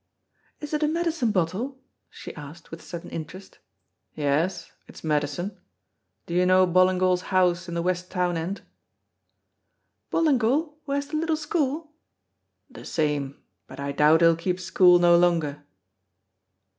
[0.59, 3.59] "Is it a medicine bottle?" she asked, with sudden interest.
[4.15, 5.59] "Yes, it's medicine.
[6.25, 8.61] Do you know Ballingall's house in the West town end?"
[10.09, 11.91] "Ballingall who has the little school?"
[12.67, 15.63] "The same, but I doubt he'll keep school no longer."